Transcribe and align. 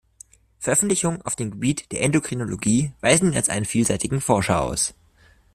Veröffentlichungen 0.57 1.21
auf 1.21 1.35
dem 1.35 1.51
Gebiet 1.51 1.91
der 1.91 2.01
Endokrinologie 2.01 2.91
weisen 3.01 3.33
ihn 3.33 3.35
als 3.37 3.49
einen 3.49 3.65
vielseitigen 3.65 4.19
Forscher 4.19 4.59
aus. 4.63 4.95